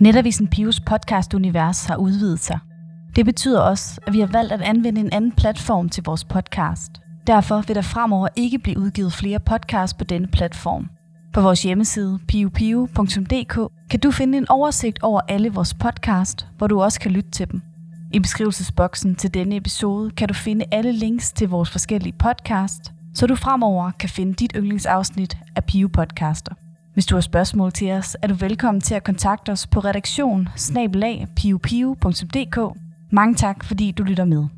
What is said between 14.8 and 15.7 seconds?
over alle